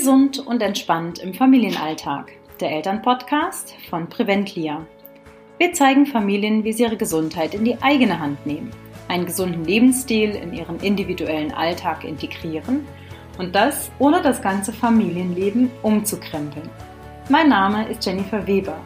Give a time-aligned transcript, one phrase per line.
[0.00, 2.32] Gesund und entspannt im Familienalltag.
[2.58, 4.86] Der Elternpodcast von Preventlia.
[5.58, 8.70] Wir zeigen Familien, wie sie ihre Gesundheit in die eigene Hand nehmen,
[9.08, 12.86] einen gesunden Lebensstil in ihren individuellen Alltag integrieren
[13.36, 16.70] und das ohne das ganze Familienleben umzukrempeln.
[17.28, 18.78] Mein Name ist Jennifer Weber.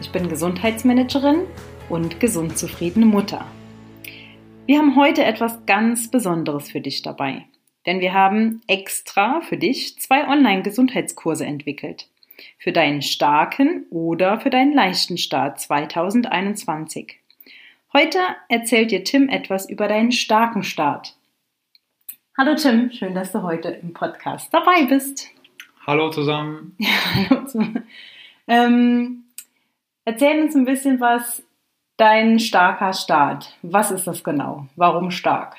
[0.00, 1.40] Ich bin Gesundheitsmanagerin
[1.88, 3.44] und gesund zufriedene Mutter.
[4.66, 7.46] Wir haben heute etwas ganz Besonderes für dich dabei.
[7.86, 12.08] Denn wir haben extra für dich zwei Online-Gesundheitskurse entwickelt.
[12.58, 17.18] Für deinen starken oder für deinen leichten Start 2021.
[17.92, 18.18] Heute
[18.48, 21.16] erzählt dir Tim etwas über deinen starken Start.
[22.38, 25.28] Hallo Tim, schön, dass du heute im Podcast dabei bist.
[25.86, 26.76] Hallo zusammen.
[26.78, 26.88] Ja,
[27.28, 27.86] hallo zusammen.
[28.48, 29.24] Ähm,
[30.04, 31.42] erzähl uns ein bisschen was,
[31.96, 33.56] dein starker Start.
[33.62, 34.66] Was ist das genau?
[34.76, 35.56] Warum stark?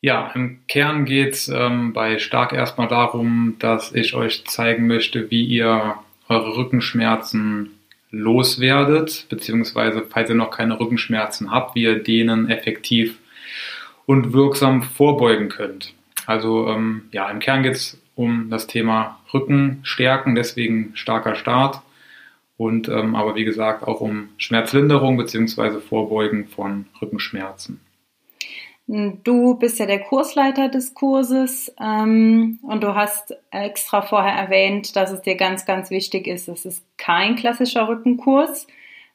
[0.00, 5.30] Ja, im Kern geht es ähm, bei Stark erstmal darum, dass ich euch zeigen möchte,
[5.30, 5.96] wie ihr
[6.28, 7.78] eure Rückenschmerzen
[8.10, 13.18] loswerdet, beziehungsweise falls ihr noch keine Rückenschmerzen habt, wie ihr denen effektiv
[14.06, 15.92] und wirksam vorbeugen könnt.
[16.26, 21.80] Also ähm, ja, im Kern geht es um das Thema Rückenstärken, deswegen starker Start
[22.56, 27.80] und ähm, aber wie gesagt auch um Schmerzlinderung beziehungsweise Vorbeugen von Rückenschmerzen.
[28.90, 35.10] Du bist ja der Kursleiter des Kurses ähm, und du hast extra vorher erwähnt, dass
[35.10, 36.48] es dir ganz, ganz wichtig ist.
[36.48, 38.66] Es ist kein klassischer Rückenkurs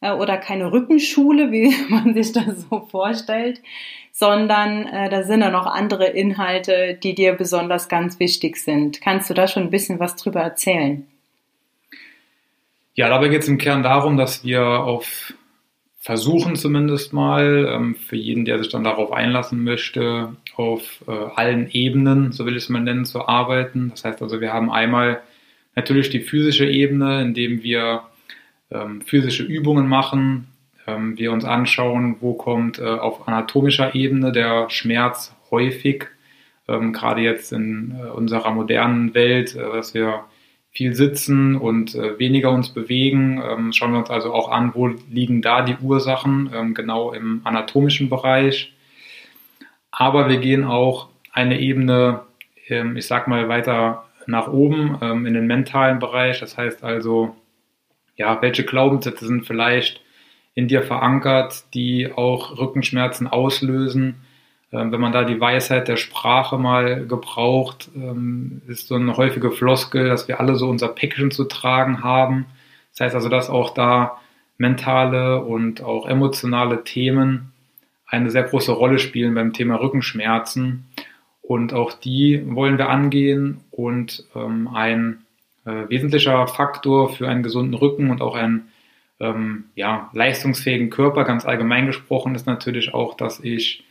[0.00, 3.62] äh, oder keine Rückenschule, wie man sich das so vorstellt,
[4.10, 9.00] sondern äh, da sind ja noch andere Inhalte, die dir besonders ganz wichtig sind.
[9.00, 11.06] Kannst du da schon ein bisschen was drüber erzählen?
[12.94, 15.32] Ja, dabei geht es im Kern darum, dass wir auf
[16.00, 21.70] versuchen zumindest mal, ähm, für jeden, der sich dann darauf einlassen möchte, auf äh, allen
[21.70, 23.90] Ebenen, so will ich es mal nennen, zu arbeiten.
[23.90, 25.20] Das heißt also, wir haben einmal
[25.76, 28.02] natürlich die physische Ebene, indem wir
[28.70, 30.48] ähm, physische Übungen machen,
[30.86, 36.06] ähm, wir uns anschauen, wo kommt äh, auf anatomischer Ebene der Schmerz häufig,
[36.66, 40.24] ähm, gerade jetzt in äh, unserer modernen Welt, äh, dass wir
[40.70, 43.42] viel sitzen und äh, weniger uns bewegen.
[43.44, 47.40] Ähm, schauen wir uns also auch an, wo liegen da die Ursachen, ähm, genau im
[47.44, 48.72] anatomischen Bereich.
[49.90, 52.20] Aber wir gehen auch eine Ebene,
[52.68, 56.38] ähm, ich sag mal, weiter nach oben ähm, in den mentalen Bereich.
[56.38, 57.34] Das heißt also,
[58.16, 60.00] ja, welche Glaubenssätze sind vielleicht
[60.54, 64.16] in dir verankert, die auch Rückenschmerzen auslösen?
[64.72, 69.50] Ähm, wenn man da die Weisheit der Sprache mal gebraucht, ähm, ist so eine häufige
[69.50, 72.46] Floskel, dass wir alle so unser Päckchen zu tragen haben.
[72.92, 74.18] Das heißt also, dass auch da
[74.58, 77.52] mentale und auch emotionale Themen
[78.06, 80.88] eine sehr große Rolle spielen beim Thema Rückenschmerzen.
[81.42, 83.60] Und auch die wollen wir angehen.
[83.70, 85.24] Und ähm, ein
[85.64, 88.70] äh, wesentlicher Faktor für einen gesunden Rücken und auch einen
[89.74, 93.84] ja, leistungsfähigen Körper, ganz allgemein gesprochen, ist natürlich auch, dass ich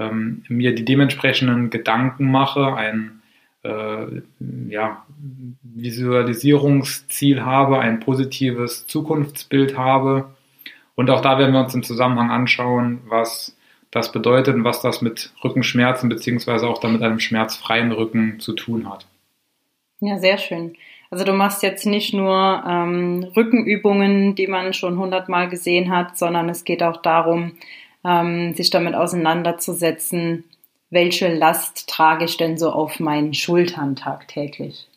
[0.00, 3.20] ähm, mir die dementsprechenden Gedanken mache, ein
[3.62, 4.22] äh,
[4.68, 5.04] ja,
[5.62, 10.30] Visualisierungsziel habe, ein positives Zukunftsbild habe.
[10.94, 13.56] Und auch da werden wir uns im Zusammenhang anschauen, was
[13.90, 18.88] das bedeutet und was das mit Rückenschmerzen beziehungsweise auch damit einem schmerzfreien Rücken zu tun
[18.88, 19.06] hat.
[20.00, 20.74] Ja, sehr schön.
[21.10, 26.48] Also du machst jetzt nicht nur ähm, Rückenübungen, die man schon hundertmal gesehen hat, sondern
[26.48, 27.52] es geht auch darum,
[28.04, 30.44] ähm, sich damit auseinanderzusetzen,
[30.90, 34.88] welche Last trage ich denn so auf meinen Schultern tagtäglich?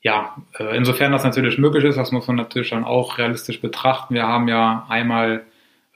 [0.00, 4.14] Ja, äh, insofern das natürlich möglich ist, das muss man natürlich dann auch realistisch betrachten.
[4.14, 5.44] Wir haben ja einmal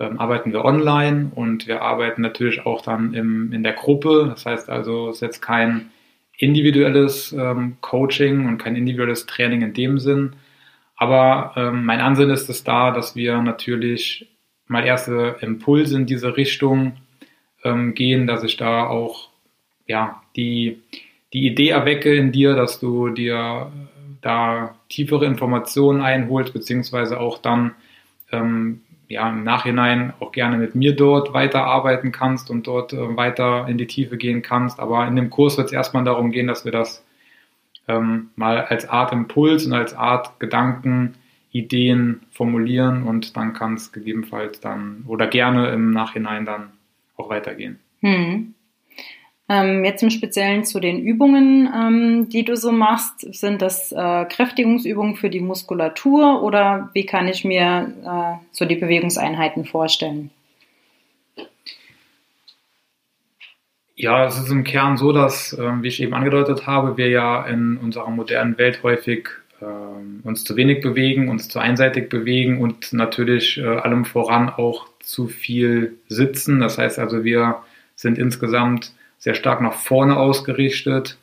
[0.00, 4.26] ähm, arbeiten wir online und wir arbeiten natürlich auch dann im, in der Gruppe.
[4.30, 5.90] Das heißt also, es ist jetzt kein
[6.38, 10.36] individuelles ähm, Coaching und kein individuelles Training in dem Sinn.
[10.96, 14.26] Aber ähm, mein Ansinn ist es da, dass wir natürlich
[14.70, 16.92] mal erste Impulse in diese Richtung
[17.64, 19.28] ähm, gehen, dass ich da auch
[19.86, 20.80] ja, die,
[21.32, 23.72] die Idee erwecke in dir, dass du dir
[24.20, 27.72] da tiefere Informationen einholst, beziehungsweise auch dann
[28.30, 33.66] ähm, ja, im Nachhinein auch gerne mit mir dort weiterarbeiten kannst und dort äh, weiter
[33.68, 34.78] in die Tiefe gehen kannst.
[34.78, 37.04] Aber in dem Kurs wird es erstmal darum gehen, dass wir das
[37.88, 41.16] ähm, mal als Art Impuls und als Art Gedanken
[41.52, 46.72] Ideen formulieren und dann kann es gegebenenfalls dann oder gerne im Nachhinein dann
[47.16, 47.78] auch weitergehen.
[48.00, 48.54] Hm.
[49.48, 54.24] Ähm, jetzt im Speziellen zu den Übungen, ähm, die du so machst, sind das äh,
[54.26, 60.30] Kräftigungsübungen für die Muskulatur oder wie kann ich mir äh, so die Bewegungseinheiten vorstellen?
[63.96, 67.44] Ja, es ist im Kern so, dass, ähm, wie ich eben angedeutet habe, wir ja
[67.44, 69.28] in unserer modernen Welt häufig
[69.62, 74.88] ähm, uns zu wenig bewegen, uns zu einseitig bewegen und natürlich äh, allem voran auch
[75.00, 76.60] zu viel sitzen.
[76.60, 77.62] Das heißt also, wir
[77.94, 81.18] sind insgesamt sehr stark nach vorne ausgerichtet.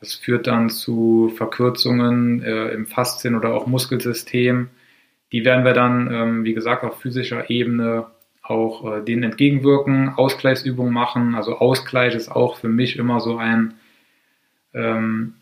[0.00, 4.68] Das führt dann zu Verkürzungen äh, im Faszien- oder auch Muskelsystem.
[5.32, 8.06] Die werden wir dann, ähm, wie gesagt, auf physischer Ebene
[8.42, 11.34] auch äh, denen entgegenwirken, Ausgleichsübungen machen.
[11.34, 13.74] Also Ausgleich ist auch für mich immer so ein,
[14.72, 15.34] ähm,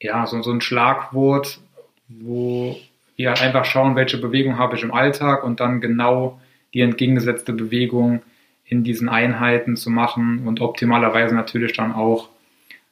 [0.00, 1.60] ja, so, so ein Schlagwort,
[2.08, 2.76] wo
[3.16, 6.40] wir halt einfach schauen, welche Bewegung habe ich im Alltag und dann genau
[6.74, 8.22] die entgegengesetzte Bewegung
[8.64, 12.28] in diesen Einheiten zu machen und optimalerweise natürlich dann auch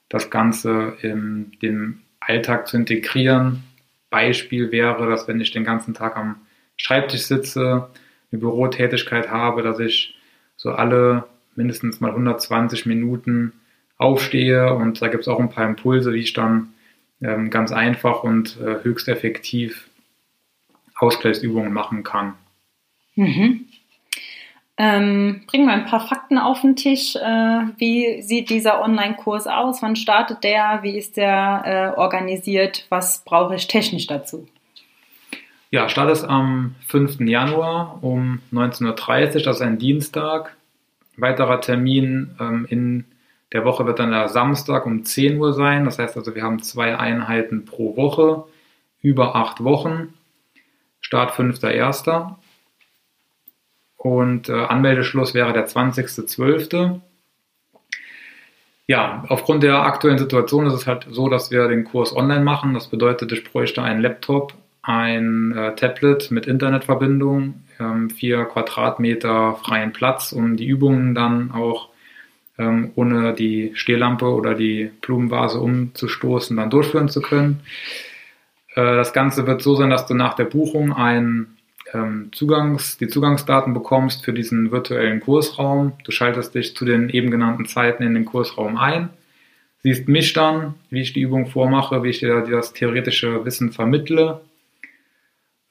[0.09, 3.65] das Ganze in den Alltag zu integrieren.
[4.11, 6.37] Beispiel wäre, dass wenn ich den ganzen Tag am
[6.77, 7.89] Schreibtisch sitze,
[8.31, 10.17] eine Bürotätigkeit habe, dass ich
[10.57, 11.25] so alle
[11.57, 13.53] mindestens mal 120 Minuten
[13.97, 16.74] aufstehe und da gibt es auch ein paar Impulse, wie ich dann
[17.23, 19.89] ähm, ganz einfach und äh, höchst effektiv
[20.97, 22.35] Ausgleichsübungen machen kann.
[23.15, 23.67] Mhm.
[24.77, 27.15] Ähm, bringen wir ein paar Fakten auf den Tisch.
[27.15, 27.21] Äh,
[27.79, 29.83] wie sieht dieser Online-Kurs aus?
[29.83, 30.81] Wann startet der?
[30.83, 32.87] Wie ist der äh, organisiert?
[32.89, 34.49] Was brauche ich technisch dazu?
[35.71, 37.21] Ja, Start ist am 5.
[37.21, 40.57] Januar um 19.30 Uhr, das ist ein Dienstag.
[41.17, 43.05] Weiterer Termin ähm, in
[43.55, 45.85] der Woche wird dann der Samstag um 10 Uhr sein.
[45.85, 48.45] Das heißt also, wir haben zwei Einheiten pro Woche,
[49.01, 50.13] über acht Wochen.
[51.01, 52.35] Start 5.1.
[53.97, 57.01] Und äh, Anmeldeschluss wäre der 20.12.
[58.87, 62.75] Ja, aufgrund der aktuellen Situation ist es halt so, dass wir den Kurs online machen.
[62.75, 64.53] Das bedeutet, ich bräuchte einen Laptop
[64.83, 71.89] ein äh, Tablet mit Internetverbindung, ähm, vier Quadratmeter freien Platz, um die Übungen dann auch
[72.59, 77.61] ähm, ohne die Stehlampe oder die Blumenvase umzustoßen dann durchführen zu können.
[78.75, 81.57] Äh, das Ganze wird so sein, dass du nach der Buchung ein
[81.93, 85.93] ähm, Zugangs, die Zugangsdaten bekommst für diesen virtuellen Kursraum.
[86.05, 89.11] Du schaltest dich zu den eben genannten Zeiten in den Kursraum ein,
[89.83, 94.41] siehst mich dann, wie ich die Übung vormache, wie ich dir das theoretische Wissen vermittle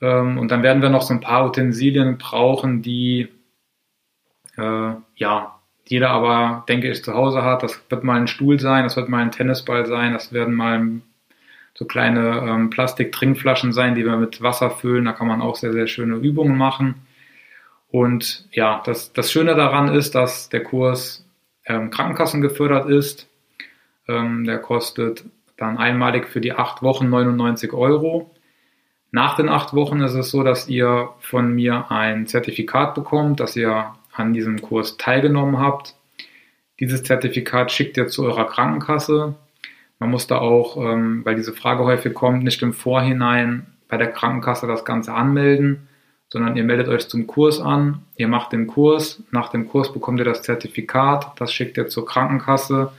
[0.04, 3.30] ähm, und dann werden wir noch so ein paar Utensilien brauchen, die
[4.58, 5.53] äh, ja
[5.86, 7.64] jeder aber, denke ich, zu Hause hat.
[7.64, 11.02] Das wird mal ein Stuhl sein, das wird mal ein Tennisball sein, das werden mal
[11.74, 15.06] so kleine ähm, Plastik-Trinkflaschen sein, die wir mit Wasser füllen.
[15.06, 16.96] Da kann man auch sehr, sehr schöne Übungen machen.
[17.90, 21.26] Und ja, das, das Schöne daran ist, dass der Kurs
[21.66, 23.28] ähm, Krankenkassen gefördert ist.
[24.08, 25.26] Ähm, der kostet
[25.58, 28.32] dann einmalig für die acht Wochen 99 Euro.
[29.12, 33.56] Nach den acht Wochen ist es so, dass ihr von mir ein Zertifikat bekommt, dass
[33.56, 35.96] ihr an diesem Kurs teilgenommen habt.
[36.80, 39.36] Dieses Zertifikat schickt ihr zu eurer Krankenkasse.
[40.00, 44.12] Man muss da auch, ähm, weil diese Frage häufig kommt, nicht im Vorhinein bei der
[44.12, 45.88] Krankenkasse das Ganze anmelden,
[46.30, 50.20] sondern ihr meldet euch zum Kurs an, ihr macht den Kurs, nach dem Kurs bekommt
[50.20, 52.92] ihr das Zertifikat, das schickt ihr zur Krankenkasse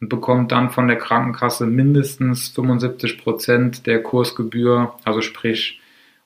[0.00, 5.80] und bekommt dann von der Krankenkasse mindestens 75 Prozent der Kursgebühr, also sprich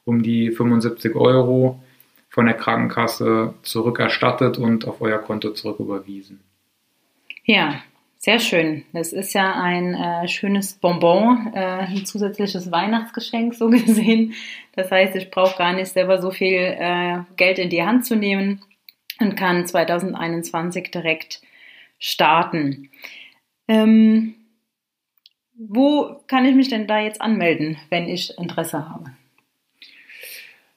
[0.05, 1.81] um die 75 Euro
[2.39, 6.39] von der Krankenkasse zurückerstattet und auf euer Konto zurücküberwiesen.
[7.43, 7.83] Ja,
[8.17, 8.85] sehr schön.
[8.93, 14.35] Das ist ja ein äh, schönes Bonbon, äh, ein zusätzliches Weihnachtsgeschenk so gesehen.
[14.77, 18.15] Das heißt, ich brauche gar nicht selber so viel äh, Geld in die Hand zu
[18.15, 18.63] nehmen
[19.19, 21.43] und kann 2021 direkt
[21.99, 22.89] starten.
[23.67, 24.37] Ähm,
[25.57, 29.11] wo kann ich mich denn da jetzt anmelden, wenn ich Interesse habe?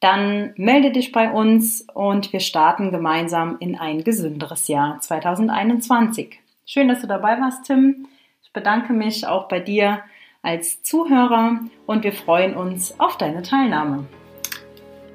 [0.00, 6.38] dann melde dich bei uns und wir starten gemeinsam in ein gesünderes Jahr 2021.
[6.70, 8.08] Schön, dass du dabei warst, Tim.
[8.42, 10.02] Ich bedanke mich auch bei dir
[10.42, 14.06] als Zuhörer und wir freuen uns auf deine Teilnahme.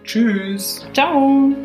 [0.03, 0.83] Tschüss.
[0.93, 1.55] Ciao.